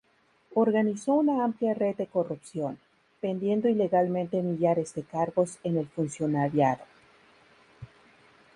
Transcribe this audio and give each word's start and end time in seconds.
Organizó 0.55 1.13
una 1.13 1.43
amplia 1.43 1.75
red 1.75 1.95
de 1.95 2.07
corrupción, 2.07 2.79
vendiendo 3.21 3.69
ilegalmente 3.69 4.41
millares 4.41 4.95
de 4.95 5.03
cargos 5.03 5.59
en 5.63 5.77
el 5.77 5.85
funcionariado. 5.87 6.81